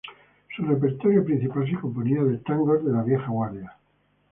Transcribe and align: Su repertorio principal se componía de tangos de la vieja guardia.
Su 0.55 0.65
repertorio 0.65 1.23
principal 1.23 1.69
se 1.69 1.79
componía 1.79 2.23
de 2.23 2.39
tangos 2.39 2.83
de 2.83 2.91
la 2.91 3.03
vieja 3.03 3.27
guardia. 3.27 3.75